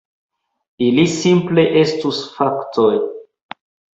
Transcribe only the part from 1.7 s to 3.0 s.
estus faktoj.